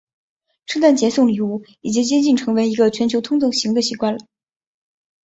[0.65, 4.25] 圣诞节送礼物已经接近成为一个全球通行的习惯了。